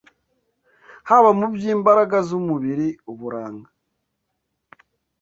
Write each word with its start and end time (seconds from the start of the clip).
Haba 1.09 1.29
mu 1.39 1.47
by’imbaraga 1.53 2.17
z’umubiri, 2.27 2.87
uburanga 3.11 3.69